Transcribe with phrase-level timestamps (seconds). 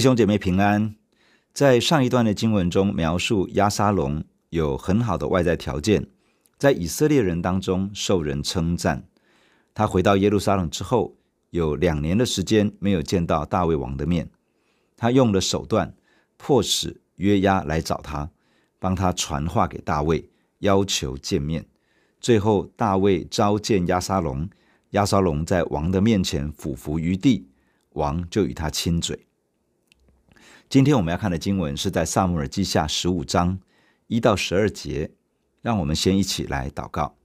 [0.00, 0.94] 弟兄姐妹平安。
[1.52, 6.08] 在上一段的经文中，描述亚沙龙有很好的外在条件，
[6.56, 9.04] 在以色列人当中受人称赞。
[9.74, 11.16] 他回到耶路撒冷之后，
[11.50, 14.30] 有两年的时间没有见到大卫王的面。
[14.96, 15.94] 他用了手段，
[16.38, 18.30] 迫使约押来找他，
[18.78, 20.30] 帮他传话给大卫，
[20.60, 21.66] 要求见面。
[22.22, 24.48] 最后，大卫召见亚沙龙，
[24.92, 27.50] 亚沙龙在王的面前俯伏于地，
[27.90, 29.26] 王就与他亲嘴。
[30.70, 33.58] 今天我们要看的经文是在撒母耳记下十五章
[34.06, 35.10] 一到十二节，
[35.62, 37.16] 让我们先一起来祷告。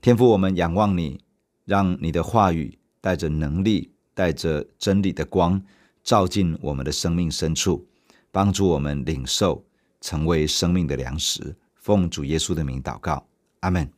[0.00, 1.20] 天父，我们仰望你，
[1.64, 5.62] 让你的话语带着能力、带着真理的光，
[6.02, 7.86] 照进我们的生命深处，
[8.32, 9.64] 帮助我们领受，
[10.00, 11.54] 成为生命的粮食。
[11.76, 13.24] 奉主耶稣的名祷告，
[13.60, 13.88] 阿门。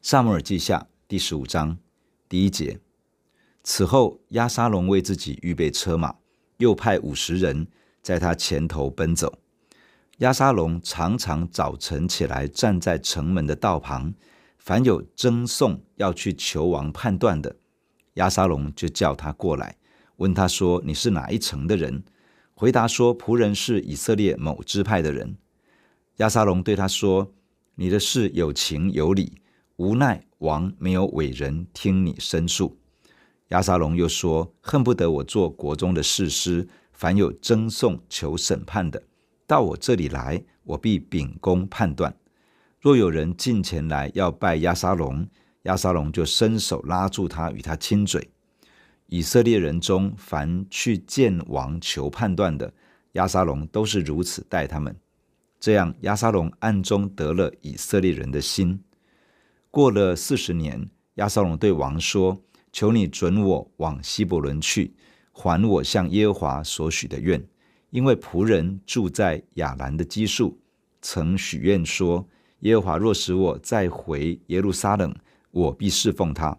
[0.00, 1.76] 撒母耳记下第十五章
[2.28, 2.78] 第一节，
[3.64, 6.14] 此后押沙龙为自己预备车马。
[6.58, 7.66] 又派五十人
[8.02, 9.38] 在他前头奔走。
[10.18, 14.14] 亚沙龙常常早晨起来站在城门的道旁，
[14.58, 17.56] 凡有争讼要去求王判断的，
[18.14, 19.76] 亚沙龙就叫他过来，
[20.16, 22.02] 问他说：“你是哪一城的人？”
[22.54, 25.36] 回答说：“仆人是以色列某支派的人。”
[26.16, 27.34] 亚沙龙对他说
[27.76, 29.34] ：“你的事有情有理，
[29.76, 32.78] 无奈王没有委人听你申诉。”
[33.50, 39.00] 亚沙龙又说：“恨不得我做国中的士师，凡有争讼求审判的，
[39.46, 42.12] 到我这里来，我必秉公判断。
[42.80, 45.24] 若有人近前来要拜亚沙龙，
[45.62, 48.28] 亚沙龙就伸手拉住他，与他亲嘴。
[49.06, 52.74] 以色列人中凡去见王求判断的，
[53.12, 54.96] 亚沙龙都是如此待他们。
[55.60, 58.82] 这样，亚沙龙暗中得了以色列人的心。
[59.70, 62.42] 过了四十年，亚沙龙对王说。”
[62.76, 64.92] 求你准我往希伯伦去，
[65.32, 67.42] 还我向耶和华所许的愿，
[67.88, 70.60] 因为仆人住在亚兰的基述，
[71.00, 72.28] 曾许愿说：
[72.58, 75.14] 耶和华若使我再回耶路撒冷，
[75.52, 76.54] 我必侍奉他。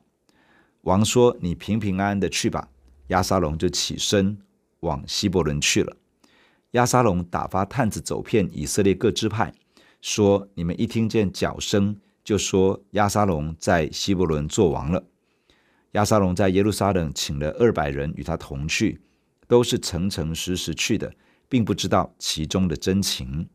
[0.81, 2.67] 王说：你平平安安的去吧。
[3.09, 4.35] 亚沙龙就起身
[4.79, 5.95] 往希伯伦去了。
[6.71, 9.53] 亚沙龙打发探子走遍以色列各支派，
[10.01, 15.03] 说：你们一听见脚声，就说亚沙龙在希伯伦做王了。
[15.97, 19.01] 亚沙龙在耶路撒冷请了二百人与他同去，
[19.47, 21.11] 都是诚诚实实去的，
[21.49, 23.49] 并不知道其中的真情。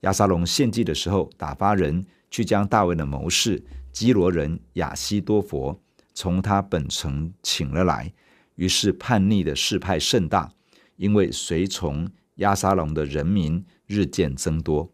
[0.00, 3.62] 亚沙龙献祭的时候，打发人去将大卫的谋士
[3.92, 5.78] 基罗人亚希多弗
[6.14, 8.10] 从他本城请了来，
[8.54, 10.50] 于是叛逆的事派甚大，
[10.96, 14.90] 因为随从亚沙龙的人民日渐增多。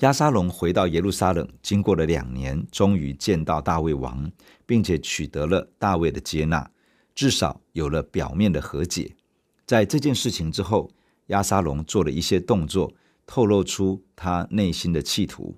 [0.00, 4.30] 亚沙龙回到耶路撒冷，经过了两年，终于见到大卫王，
[4.66, 6.70] 并且取得了大卫的接纳，
[7.14, 9.16] 至少有了表面的和解。
[9.64, 10.90] 在这件事情之后，
[11.28, 12.92] 亚沙龙做了一些动作，
[13.24, 15.56] 透露出他内心的企图。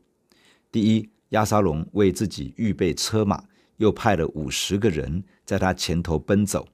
[0.71, 3.43] 第一，亚沙龙为自己预备车马，
[3.79, 6.65] 又派了五十个人在他前头奔走。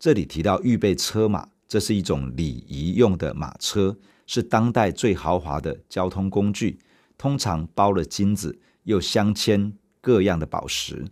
[0.00, 3.96] 这里提到预备车马，这是一种礼仪用的马车，
[4.26, 6.76] 是当代最豪华的交通工具。
[7.18, 11.04] 通常包了金子，又镶嵌各样的宝石。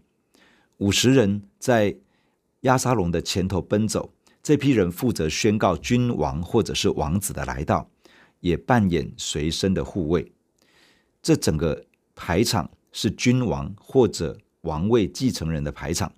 [0.79, 1.97] 五十人在
[2.61, 4.13] 亚沙龙的前头奔走，
[4.43, 7.89] 这批人负责宣告君王或者是王子的来到，
[8.41, 10.33] 也扮演随身的护卫。
[11.23, 16.13] 这整个排场是君王或者王位继承人的排场。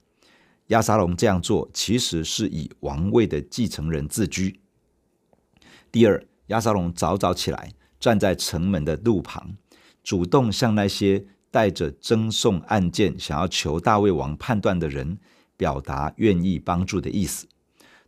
[0.68, 4.58] 亚沙龙这样做，其实是以王位的继承人自居。
[5.92, 9.56] 第二，亚沙龙早早起来，站在城门的路旁。
[10.06, 15.18] 主动向那些带着争讼案件想要求大卫王判断的人
[15.56, 17.48] 表达愿意帮助的意思。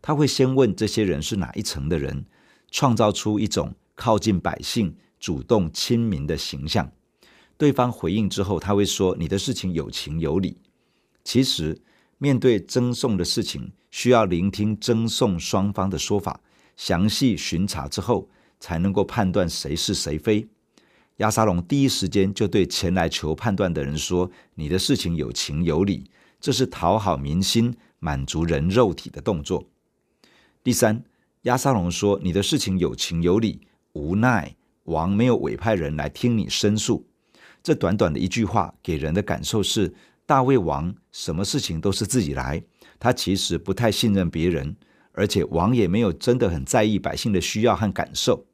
[0.00, 2.24] 他会先问这些人是哪一层的人，
[2.70, 6.88] 创造出一种靠近百姓、主动亲民的形象。
[7.56, 10.56] 对方回应之后，他会说：“你的事情有情有理。”
[11.24, 11.82] 其实，
[12.18, 16.40] 面对争讼的事情，需要聆听争讼双方的说法，
[16.76, 18.28] 详细巡查之后，
[18.60, 20.48] 才能够判断谁是谁非。
[21.18, 26.08] 亚沙龙第一时间就对前来求判断的人说：“你的事情有情有理，
[26.40, 29.68] 这是讨好民心、满足人肉体的动作。”
[30.62, 31.02] 第三，
[31.42, 33.60] 亚沙龙说：“你的事情有情有理，
[33.94, 34.54] 无奈
[34.84, 37.04] 王没有委派人来听你申诉。”
[37.64, 39.92] 这短短的一句话，给人的感受是：
[40.24, 42.62] 大卫王什么事情都是自己来，
[43.00, 44.76] 他其实不太信任别人，
[45.10, 48.46] 而且王也没有真的很在意百姓的需要和感受。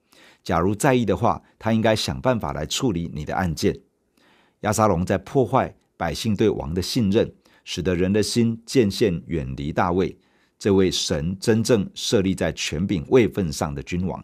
[0.44, 3.80] 假如在意的话，他应该想办法来处理你的案件。
[4.60, 7.32] 押沙龙在破坏百姓对王的信任，
[7.64, 10.16] 使得人的心渐渐远离大卫，
[10.58, 14.22] 这位神真正设立在权柄位分上的君王。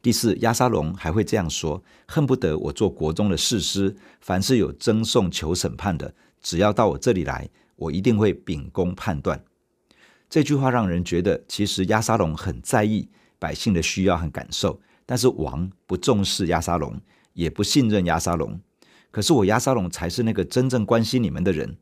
[0.00, 9.42] 第四，亚沙龙还会这样说：“恨不得我做国中的士师，凡是有争讼求审判的，只要到我这里来，我一定会秉公判断。”
[10.30, 17.00] 这句话让人觉得，其实亚沙龙很在意百姓的需要和感受，但是王不重视押沙龙，
[17.32, 18.60] 也不信任押沙龙。
[19.10, 21.76] 可是我押沙龙才是那个真正关心你们的人。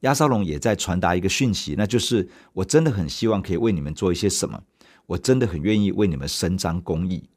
[0.00, 4.62] 押沙龙也在传达一个讯息，那就是我真的很希望可以为你们做一些什么，
[5.06, 7.28] 我真的很愿意为你们伸张公义。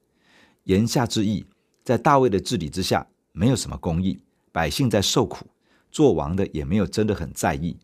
[0.64, 1.46] 言下之意，
[1.84, 4.20] 在大卫的治理之下，没有什么公义，
[4.52, 5.46] 百姓在受苦，
[5.92, 7.78] 做王的也没有真的很在意，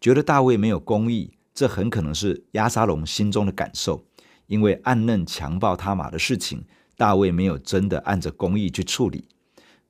[0.00, 4.04] 觉得大卫没有公义，这很可能是押沙龙心中的感受，
[4.50, 6.64] 因为暗嫩强暴他玛的事情，
[6.96, 9.24] 大卫没有真的按着公义去处理。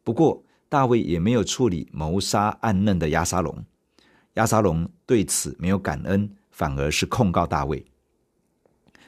[0.05, 3.65] 不过，大卫也没有处理谋杀暗嫩的押沙龙。
[4.35, 7.83] 押沙龙对此没有感恩，反而是控告大卫。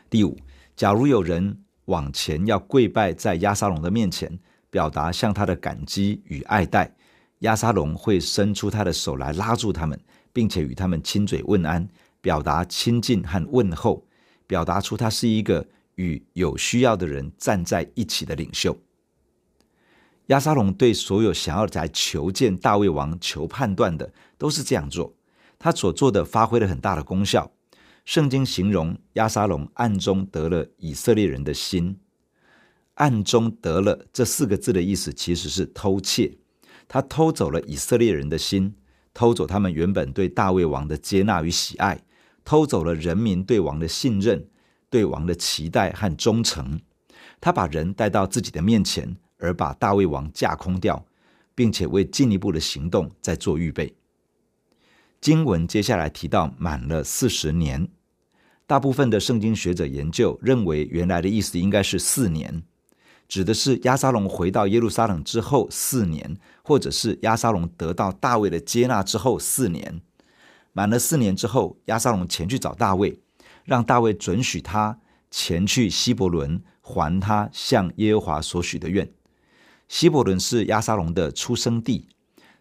[0.08, 0.38] 第五，
[0.74, 4.38] 假如有人往前要跪拜在押沙龙的面前，
[4.70, 6.96] 表达向他的感激与爱戴，
[7.40, 10.00] 押沙龙会伸出他的手来拉住他们，
[10.32, 11.86] 并且与他们亲嘴问安，
[12.22, 14.02] 表达亲近和问候，
[14.52, 18.76] 表达出他是一个与有需要的人站在一起的领袖。
[20.26, 25.14] 亚沙龙对所有想要来求见大卫王、求判断的，都是这样做。
[25.58, 27.50] 他所做的发挥了很大的功效。
[28.04, 31.98] 圣经形容亚沙龙暗中得了以色列人的心。
[32.96, 36.36] 暗中得了这四个字的意思，其实是偷窃。
[36.86, 38.74] 他偷走了以色列人的心，
[39.14, 42.02] 偷走他们原本对大卫王的接纳与喜爱，
[42.44, 44.46] 偷走了人民对王的信任、
[44.90, 46.80] 对王的期待和忠诚。
[47.40, 51.04] 他把人带到自己的面前，而把大卫王架空掉，
[51.54, 53.94] 并且为进一步的行动在做预备。
[55.20, 57.88] 经文接下来提到满了四十年，
[58.66, 62.62] 大部分的圣经学者研究认为，原来的意思应该是四年，
[63.28, 70.00] 指的是押沙龙回到耶路撒冷之后四年，或者是押沙龙得到大卫的接纳之后四年。
[70.72, 73.18] 满了四年之后，亚沙龙前去找大卫，
[73.64, 74.98] 让大卫准许他
[75.30, 79.10] 前去希伯伦还他向耶和华所许的愿。
[79.88, 82.08] 希伯伦是亚沙龙的出生地。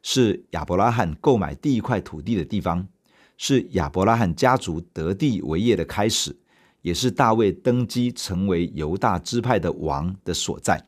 [0.04, 2.88] 是亚伯拉罕购买第一块土地的地方，
[3.38, 6.36] 是亚伯拉罕家族得地为业的开始，
[6.82, 10.84] 也是大卫登基成为犹大支派的王的所在。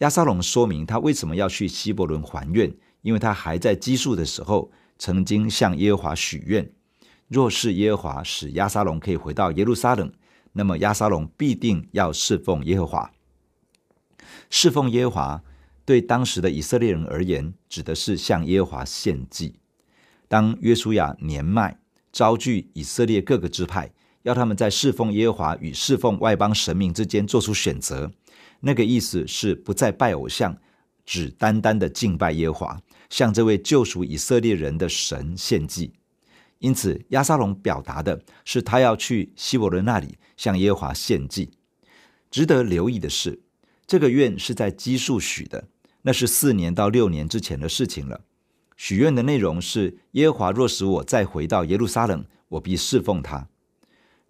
[0.00, 2.70] 亚沙龙说明他为什么要去希伯伦还愿，
[3.00, 4.70] 因为他还在基述的时候，
[5.02, 6.70] 曾经向耶和华许愿，
[7.26, 10.12] 若是耶和华使亚沙龙可以回到耶路撒冷，
[10.52, 13.10] 那么亚沙龙必定要侍奉耶和华，
[14.48, 15.42] 侍奉耶和华。
[15.84, 19.56] 对当时的以色列人而言，指的是向耶和华献祭。
[20.28, 21.80] 当约书亚年迈，
[22.12, 28.12] 召聚以色列各个支派，要他们在侍奉耶和华与侍奉外邦神明之间做出选择，
[28.60, 30.56] 那个意思是不再拜偶像，
[31.04, 35.92] 只单单的敬拜耶和华，向这位救赎以色列人的神献祭。
[36.58, 41.50] 因此，押沙龙表达的是他要去希伯伦那里向耶和华献祭。
[42.30, 43.40] 值得留意的是，
[43.86, 45.64] 这个愿是在基述许的。
[46.02, 48.22] 那是四年到六年之前的事情了。
[48.76, 53.48] 许愿的内容是：耶和华若使我再回到耶路撒冷，我必侍奉他。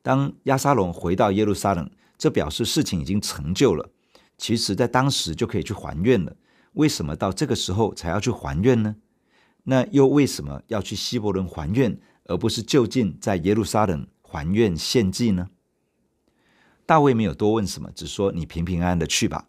[0.02, 3.90] 当押沙龙回到耶路撒冷，这表示事情已经成就了。
[4.36, 6.34] 其实，在当时就可以去还愿了。
[6.74, 8.96] 为什么到这个时候才要去还愿呢？
[9.64, 15.50] 那又为什么要去希伯伦还愿，而不是就近在耶路撒冷还愿献祭呢？
[16.84, 19.46] 大卫没有多问什么，只说：“你平平安安的去吧。”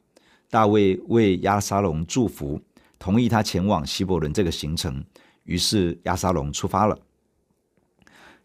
[0.52, 2.62] 大卫为亚沙龙祝福，
[3.00, 5.04] 同意他前往希伯伦这个行程。
[5.46, 7.00] 于是亚沙龙出发了。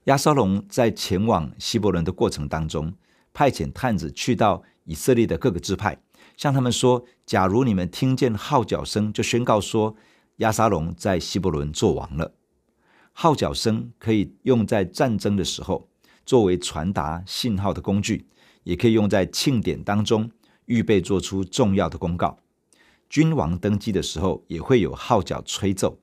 [0.05, 2.95] 亚沙龙在前往希伯伦的过程当中，
[3.35, 6.01] 派遣探子去到以色列的各个支派，
[6.39, 9.97] 向他们说：假如你们听见号角声，就宣告说
[10.37, 12.33] 亚沙龙在希伯伦做王了。
[13.13, 15.89] 号角声可以用在战争的时候，
[16.25, 18.29] 作为传达信号的工具，
[18.63, 20.31] 也可以用在庆典当中。
[20.67, 22.39] 预备做出重要的公告，
[23.09, 25.99] 君王登基的时候也会有号角吹奏。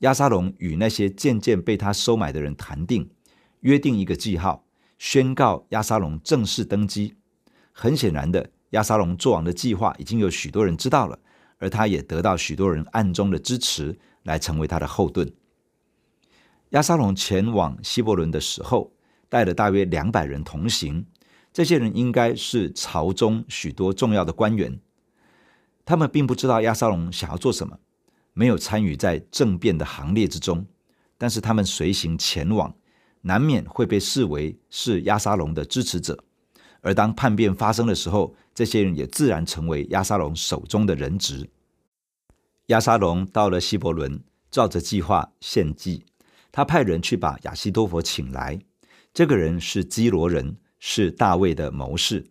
[0.00, 3.08] 亚沙龙与那些渐渐被他收买的人谈定，
[3.60, 4.66] 约定一个记号，
[4.98, 7.14] 宣告亚沙龙正式登基。
[7.70, 11.18] 很显然的，亚沙龙做王的计划已经有许多人知道了，
[11.58, 15.32] 而他也得到许多人暗中的支持，来成为他的后盾。
[16.70, 18.92] 亚沙龙前往希伯伦的时候，
[19.28, 21.06] 带了大约两百人同行。
[21.52, 24.78] 这些人应该是朝中许多重要的官员，
[25.86, 27.78] 他们并不知道亚沙龙想要做什么，
[28.34, 30.66] 没有参与在政变的行列之中，
[31.16, 32.74] 但是他们随行前往，
[33.22, 36.25] 难免会被视为是亚沙龙的支持者。
[36.86, 41.50] 而当叛变发生的时候，这些人也自然成为押沙龙手中的人质。
[42.66, 46.04] 押沙龙到了希伯伦，照着计划献祭。
[46.52, 48.60] 他派人去把亚西多弗请来。
[49.12, 52.24] 这个人是基罗人，是大卫的谋士，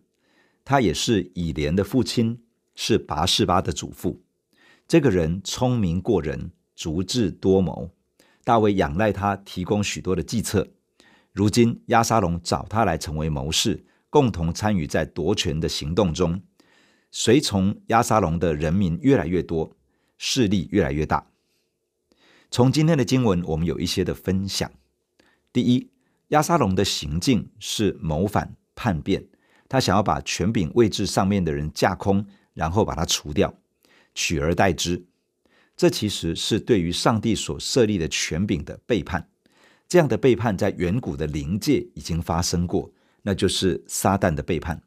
[0.64, 2.40] 他也是以莲的父亲，
[2.74, 4.22] 是拔示巴的祖父。
[4.88, 7.90] 这个人聪明过人，足智多谋。
[8.42, 10.66] 大卫仰赖他提供许多的计策。
[11.34, 13.84] 如今押沙龙找他来成为谋士。
[14.16, 16.40] 共同参与在夺权的行动中，
[17.10, 19.76] 随从押沙龙的人民越来越多，
[20.16, 21.26] 势力越来越大。
[22.50, 24.72] 从今天的经文，我们有一些的分享。
[25.52, 25.90] 第一，
[26.28, 29.26] 押沙龙的行径是谋反叛变，
[29.68, 33.52] 他想要把权柄位置上面的人架空，然后把他除掉，
[34.14, 35.04] 取而代之。
[35.76, 39.28] 这其实是对于上帝所设立的权柄的背叛。
[39.86, 42.90] 这样的背叛在远古的灵界已经发生过。
[43.26, 44.80] 那就是撒旦的背叛。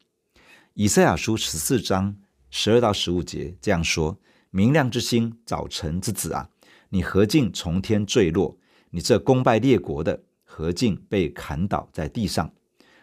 [0.72, 2.16] 以赛亚书十四章
[2.48, 4.18] 十二到十五节这样说
[4.48, 6.48] ：“明亮之星，早晨之子啊，
[6.88, 8.56] 你何竟从天坠落？
[8.88, 12.50] 你这功败列国的，何竟被砍倒在地上？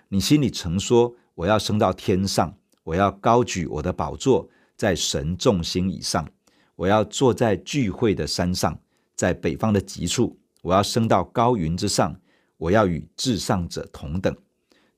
[0.07, 6.27] 你心里曾说：我要升到天上，我要高举我的宝座在神众星以上，
[6.75, 8.79] 我要坐在聚会的山上，
[9.13, 12.19] 在北方的极处，我要升到高云之上，
[12.57, 14.35] 我要与至上者同等。”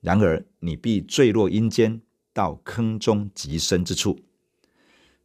[0.00, 2.00] 然而，你必坠落阴间，
[2.32, 4.18] 到坑中极深之处。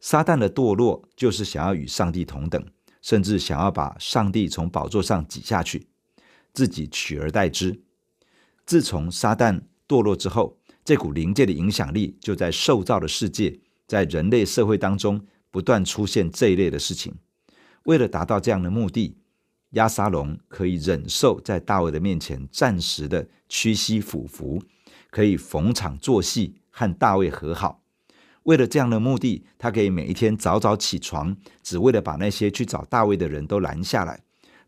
[0.00, 2.62] 撒旦的堕落，就是想要与上帝同等，
[3.00, 5.86] 甚至想要把上帝从宝座上挤下去，
[6.52, 7.80] 自己取而代之。
[8.66, 17.14] 自从撒旦堕落之后，这股灵界的影响力就在受造的世界，在人类社会当中不断出现这一类的事情。
[17.84, 19.16] 为了达到这样的目的，
[19.70, 24.62] 亚沙龙可以忍受在大卫的面前暂时的屈膝俯伏，
[25.10, 27.82] 可以逢场作戏和大卫和好。
[28.44, 34.20] 为了这样的目的，他可以每一天早早起床，只为了把那些去找大卫的人都拦下来，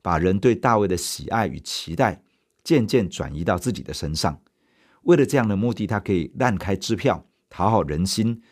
[0.03, 2.21] 把人对大卫的喜爱与期待
[2.65, 4.41] 渐渐转移到自己的身上。
[5.03, 8.43] 为了这样的目的，他可以滥开支票，讨好人心。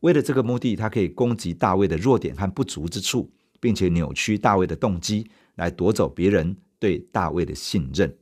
[0.00, 3.30] 为了这个目的，他可以攻击大卫的弱点和不足之处，
[3.60, 5.30] 并且扭曲大卫的动机。
[5.60, 8.16] 来夺走别人对大卫的信任，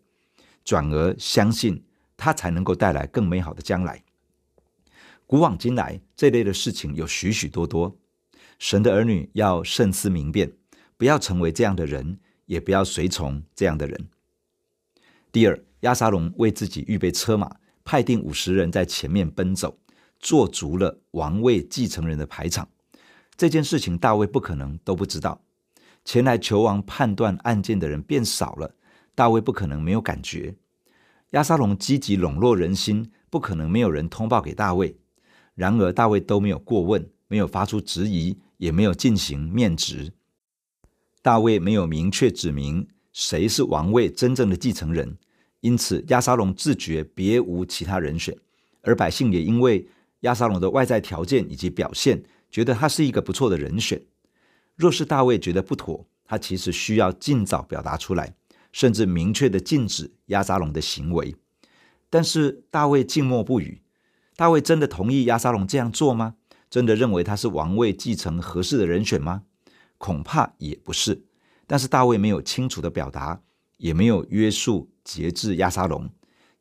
[0.65, 1.85] 转而相信
[2.17, 4.03] 他才能够带来更美好的将来。
[5.25, 7.97] 古往今来，这类的事情有许许多多。
[8.59, 10.53] 神的儿女要慎思明辨，
[10.97, 14.09] 不要成为这样的人，也不要随从这样的人。
[15.31, 19.79] 第二，亚沙龙为自己预备车马，派定五十人在前面奔走，
[20.19, 22.69] 做足了王位继承人的排场。
[23.37, 25.41] 这件事情，大卫不可能都不知道。
[26.05, 28.75] 前来求王判断案件的人变少了，
[29.15, 30.55] 大卫不可能没有感觉。
[31.31, 34.97] 押沙龙积极笼络人心，不可能没有人通报给大卫。
[35.55, 40.13] 然而大卫都没有过问，没有发出质疑，也没有进行面质。
[41.21, 45.19] 大卫没有明确指明谁是王位真正的继承人，
[45.61, 48.35] 因此押沙龙自觉别无其他人选，
[48.83, 49.87] 而百姓也因为
[50.21, 54.01] 押沙龙的外在条件以及表现，觉得他是一个不错的人选。
[54.79, 58.37] 若是大卫觉得不妥，他其实需要尽早表达出来，
[58.71, 61.35] 甚至明确的禁止押沙龙的行为。
[62.09, 63.83] 但是大卫静默不语。
[64.37, 66.37] 大卫真的同意押沙龙这样做吗？
[66.71, 69.43] 真的认为他是王位继承合适的人选吗？
[69.99, 71.25] 恐怕也不是。
[71.67, 73.43] 但是大卫没有清楚的表达，
[73.79, 76.09] 也没有约束节制押沙龙，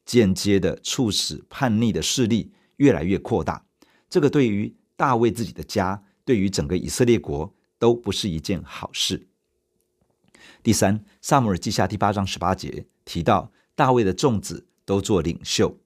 [0.06, 3.64] 间接的促使叛逆的势力越来越扩大。
[4.10, 9.28] 这个对于大卫自己的家，对于整个以色列国，都不是一件好事。
[10.64, 15.78] 第三，撒母耳记下第八章十八节提到，大卫的众子都做领袖。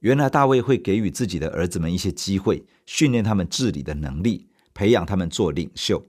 [0.00, 6.04] 原来大卫会给予自己的儿子们一些机会，训练他们治理的能力，培养他们做领袖。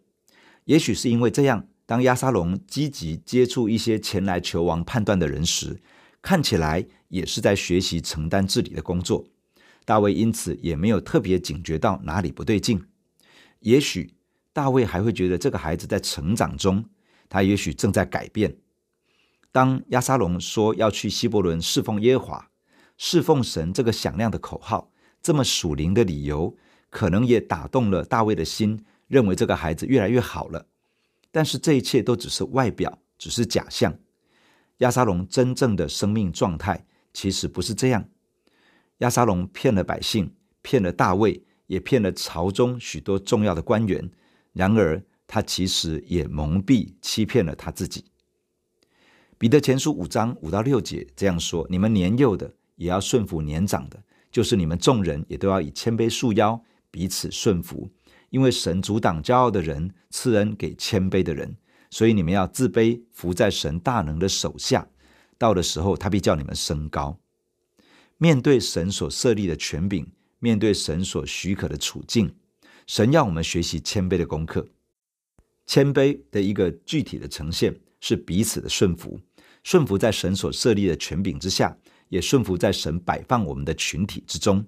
[0.65, 5.79] 也许是因为这样，当亚沙龙积极接触一些前来求王判断的人时，
[6.22, 9.25] 看起来也是在学习承担治理的工作。
[9.86, 12.84] 大卫因此也没有特别警觉到哪里不对劲。
[13.60, 14.16] 也许。
[14.58, 16.84] 大卫还会觉得这个孩子在成长中，
[17.30, 18.58] 他也许正在改变。
[19.52, 22.50] 当亚沙龙说要去希伯伦侍奉耶和华、
[22.98, 26.58] 侍奉神这个响亮的口号，这么属灵的理由，
[26.90, 30.66] 可能也打动了大卫的心，认为这个孩子越来越好了。
[31.32, 33.96] 但是这一切都只是外表，只是假象。
[34.80, 38.10] 亚沙龙真正的生命状态其实不是这样。
[38.98, 40.34] 亚沙龙骗了百姓，
[40.64, 44.10] 骗了大卫，也骗了朝中许多重要的官员。
[44.58, 48.06] 然而，他其实也蒙蔽、欺骗了他自己。
[49.38, 56.60] 彼得前书五章五到六节这样说：你们年幼的也要顺服年长的，就是你们众人也都要以谦卑束腰，
[56.90, 57.88] 彼此顺服。
[58.32, 61.56] 因为神阻挡骄傲的人，赐恩给谦卑的人，
[61.92, 64.88] 所以你们要自卑，服在神大能的手下。
[65.38, 67.20] 到的时候，他必叫你们升高。
[68.18, 72.34] 面对神所设立的权柄，面对神所许可的处境，
[72.88, 74.65] 神要我们学习谦卑的功课。
[75.65, 79.20] 谦卑的一个具体的呈现是彼此的顺服，
[79.62, 81.77] 顺服在神所设立的权柄之下，
[82.08, 84.65] 也顺服在神摆放我们的群体之中。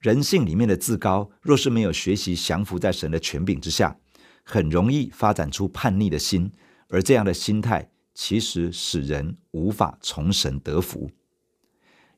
[0.00, 3.98] 人性里面的自高，若是没有学习降服在神的权柄之下，
[4.44, 6.52] 很容易发展出叛逆的心，
[6.88, 11.10] 而这样的心态其实使人无法从神得福。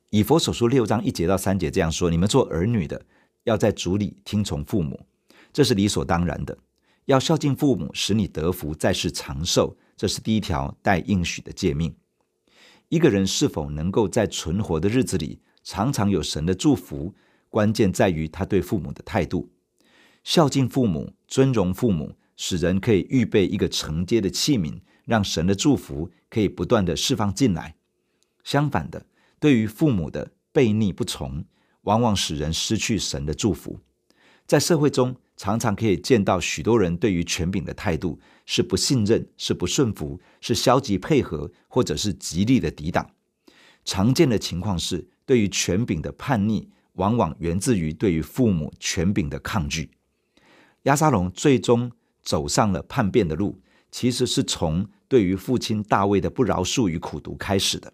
[0.09, 3.05] 以弗所书六章一节到三节这样说：“你们做儿女的，
[3.45, 5.05] 要在主里听从父母，
[5.53, 6.57] 这是理所当然的；
[7.05, 11.95] 要孝敬父母，使你得福，在世长寿，这是第一条带应许的诫命。
[12.89, 17.13] 一个人是否能够在存活的日子里，常常有神的祝福，
[17.49, 19.51] 关键在于他对父母的态度。
[20.23, 27.75] 孝敬父母，尊荣父母，使人可以预备一个承接的器皿，让神的祝福可以不断地释放进来。
[28.43, 29.05] 相反的，
[29.39, 31.45] 对于父母的悖逆不从，
[31.81, 33.79] 往往使人失去神的祝福。
[34.45, 43.09] 在社会中，常常可以见到许多人对于权柄的态度是不信任、是不顺服、是消极配合，或者是极力的抵挡。
[43.83, 49.91] 常见的情况是，对于权柄的叛逆，往往源自于对于父母权柄的抗拒。
[50.83, 53.59] 亚沙龙最终走上了叛变的路，
[53.91, 57.91] 其实是从对于父亲大卫的不饶恕与苦毒开始的。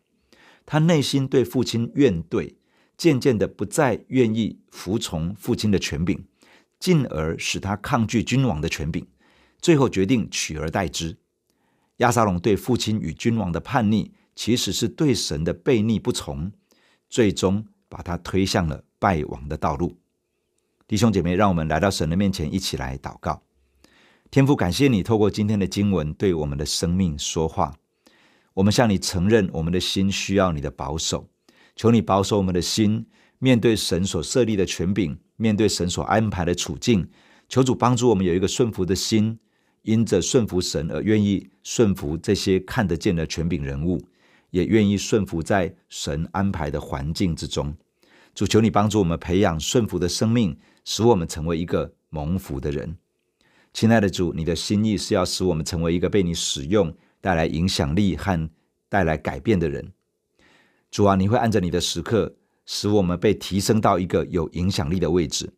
[0.67, 2.53] 他内心对父亲怨怼，
[2.95, 6.23] 渐渐的不再愿意服从父亲的权柄，
[6.79, 9.05] 进而使他抗拒君王的权柄，
[9.61, 11.17] 最后决定取而代之。
[11.97, 16.51] 亚撒龙对父亲与君王的叛逆，其实是对神的悖逆不从，
[17.09, 19.97] 最终把他推向了败亡的道路。
[20.87, 23.43] 弟兄姐妹，让我们来到神的面前，一起来祷告。
[24.31, 27.75] 天父，感谢你透过今天的经文对我们的生命说话。
[28.53, 31.29] 我们向你承认，我们的心需要你的保守，
[31.75, 33.05] 求你保守我们的心，
[33.39, 37.09] 面对神所设立的权柄，面对神所安排的处境，
[37.47, 39.39] 求主帮助我们有一个顺服的心，
[39.81, 43.99] 因着顺服神而愿意顺服这些看得见的权柄人物，
[44.51, 47.75] 也愿意顺服在神安排的环境之中。
[48.35, 52.95] 主，求你帮助我们培养顺服的生命，使我们成为一个蒙福的人。
[53.73, 56.95] 亲爱的主，你的心意是要使我们成为一个被你使用。
[57.21, 58.49] 带来影响力和
[58.87, 59.91] 带来改变的人，
[60.89, 62.33] 主啊，你会按着你的时刻，
[62.71, 65.51] 使我们被提升到一个有影响力的位置。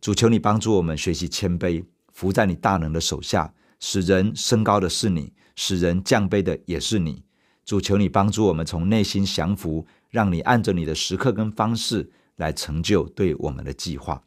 [0.00, 7.24] 主，求你帮助我们学习谦卑，伏在你大能的手下，使人升高的是你，使人降卑的也是你。
[7.64, 14.22] 主，求你帮助我们从内心降服，让你按着你的时刻跟方式来成就对我们的计划。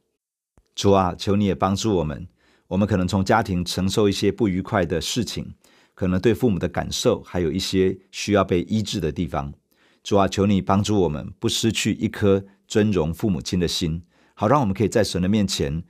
[0.75, 2.27] 主啊，求你也帮助我们，
[2.67, 5.55] 我们可能从家庭承受一些不愉快的事情。
[5.93, 9.53] 可能对父母的感受还有一些需要被医治的地方，
[10.03, 15.83] 主啊，求你帮助我们不失去一颗尊荣父母亲的心，好让我们可以在神的面前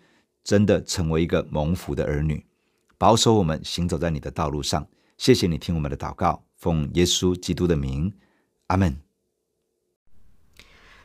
[0.44, 2.46] 真的成为一个蒙福的儿女，
[2.98, 4.88] 保守我们行走在你的道路上。
[5.18, 8.14] 谢谢你听我们的祷告，奉耶稣基督的名，
[8.68, 9.11] 阿门。